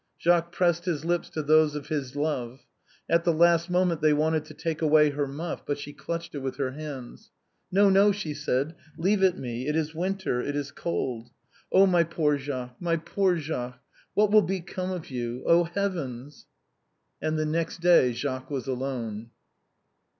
Jacques 0.17 0.51
pressed 0.51 0.85
his 0.85 1.05
lips 1.05 1.29
to 1.29 1.43
those 1.43 1.75
of 1.75 1.89
his 1.89 2.15
love. 2.15 2.65
At 3.07 3.23
the 3.23 3.31
last 3.31 3.69
moment 3.69 4.01
they 4.01 4.13
wanted 4.13 4.45
to 4.45 4.55
take 4.55 4.81
away 4.81 5.11
the 5.11 5.27
muff, 5.27 5.63
but 5.63 5.77
she 5.77 5.93
clutched 5.93 6.33
it 6.33 6.39
with 6.39 6.55
her 6.55 6.71
hands." 6.71 7.29
No, 7.71 7.87
no," 7.87 8.11
she 8.11 8.33
said," 8.33 8.73
leave 8.97 9.21
it 9.21 9.33
to 9.33 9.39
me; 9.39 9.67
it 9.67 9.75
is 9.75 9.93
winter, 9.93 10.41
it 10.41 10.55
is 10.55 10.71
cold. 10.71 11.29
Oh! 11.71 11.85
my 11.85 12.03
poor 12.03 12.35
Jacques! 12.39 12.81
my 12.81 12.97
poor 12.97 13.37
Jacques! 13.37 13.79
what 14.15 14.31
will 14.31 14.41
become 14.41 14.89
of 14.89 15.11
you? 15.11 15.43
Oh! 15.45 15.65
heavens!" 15.65 16.47
And 17.21 17.37
the 17.37 17.45
next 17.45 17.79
day 17.81 18.11
Jacques 18.11 18.49
was 18.49 18.65
alone. 18.65 19.29